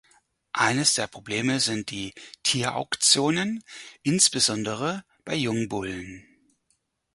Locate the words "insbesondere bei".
4.01-5.35